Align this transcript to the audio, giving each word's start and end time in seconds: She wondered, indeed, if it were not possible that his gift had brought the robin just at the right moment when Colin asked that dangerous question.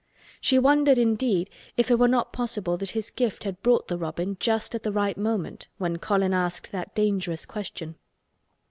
She 0.39 0.57
wondered, 0.57 0.97
indeed, 0.97 1.47
if 1.77 1.91
it 1.91 1.99
were 1.99 2.07
not 2.07 2.33
possible 2.33 2.75
that 2.77 2.89
his 2.97 3.11
gift 3.11 3.43
had 3.43 3.61
brought 3.61 3.87
the 3.87 3.99
robin 3.99 4.35
just 4.39 4.73
at 4.73 4.81
the 4.81 4.91
right 4.91 5.15
moment 5.15 5.67
when 5.77 5.97
Colin 5.99 6.33
asked 6.33 6.71
that 6.71 6.95
dangerous 6.95 7.45
question. 7.45 7.93